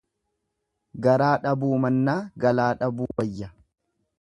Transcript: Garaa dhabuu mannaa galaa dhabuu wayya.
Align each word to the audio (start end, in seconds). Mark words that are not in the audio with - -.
Garaa 1.07 1.29
dhabuu 1.43 1.75
mannaa 1.83 2.17
galaa 2.45 2.73
dhabuu 2.81 3.11
wayya. 3.21 3.53